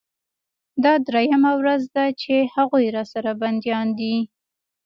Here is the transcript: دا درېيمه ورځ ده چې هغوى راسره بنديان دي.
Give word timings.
دا 0.83 0.93
درېيمه 1.07 1.51
ورځ 1.61 1.81
ده 1.95 2.05
چې 2.21 2.33
هغوى 2.55 2.85
راسره 2.97 3.31
بنديان 3.41 3.87
دي. 3.99 4.15